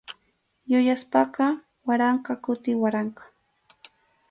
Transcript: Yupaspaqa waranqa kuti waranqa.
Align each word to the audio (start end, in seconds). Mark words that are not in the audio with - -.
Yupaspaqa 0.71 1.45
waranqa 1.87 2.33
kuti 2.43 2.71
waranqa. 2.81 3.23